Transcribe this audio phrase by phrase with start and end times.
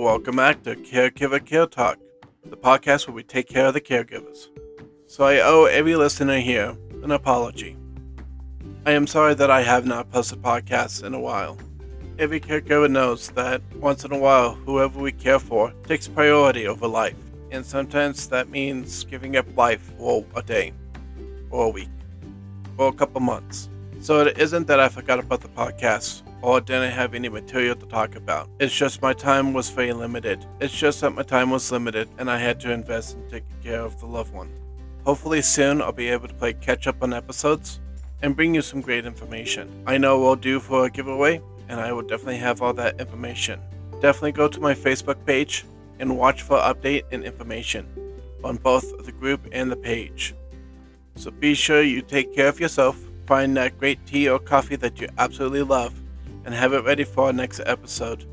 [0.00, 1.98] welcome back to Caregiver Care Talk,
[2.46, 4.46] the podcast where we take care of the caregivers.
[5.06, 7.76] So I owe every listener here an apology.
[8.86, 11.58] I am sorry that I have not posted podcasts in a while.
[12.18, 16.88] Every caregiver knows that once in a while, whoever we care for takes priority over
[16.88, 17.16] life,
[17.50, 20.72] and sometimes that means giving up life for a day,
[21.50, 21.90] or a week,
[22.78, 23.68] or a couple months.
[24.00, 27.86] So it isn't that I forgot about the podcast or didn't have any material to
[27.86, 28.48] talk about.
[28.58, 30.46] It's just my time was very limited.
[30.60, 33.80] It's just that my time was limited and I had to invest in taking care
[33.80, 34.50] of the loved one.
[35.04, 37.80] Hopefully, soon I'll be able to play catch up on episodes
[38.22, 39.82] and bring you some great information.
[39.86, 43.60] I know we'll do for a giveaway, and I will definitely have all that information.
[44.00, 45.64] Definitely go to my Facebook page
[45.98, 47.86] and watch for update and information
[48.44, 50.34] on both the group and the page.
[51.16, 55.00] So be sure you take care of yourself, find that great tea or coffee that
[55.00, 55.94] you absolutely love,
[56.44, 58.26] and have it ready for our next episode.